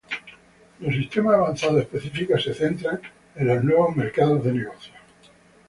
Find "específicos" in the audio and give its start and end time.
1.81-2.41